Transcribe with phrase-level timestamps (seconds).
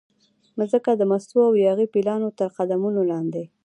[0.57, 3.43] مځکه د مستو او یاغي پیلانو ترقدمونو لاندې